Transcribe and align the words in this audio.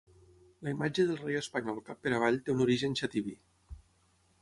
La 0.67 0.73
imatge 0.75 1.05
del 1.09 1.19
rei 1.19 1.37
espanyol 1.41 1.79
cap 1.91 2.01
per 2.07 2.17
avall 2.21 2.43
té 2.49 2.57
un 2.57 2.67
origen 2.69 3.01
xativí. 3.03 3.39